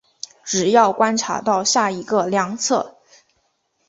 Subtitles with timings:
[0.43, 2.97] 只要观察到下一个量测。